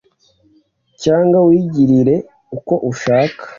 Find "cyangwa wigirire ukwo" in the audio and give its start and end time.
1.03-2.75